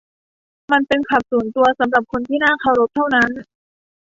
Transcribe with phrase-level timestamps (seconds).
[0.71, 3.29] มันเป็นคลับส่วนตัวสำหรับคนที่น่าเคารพเท่านั้น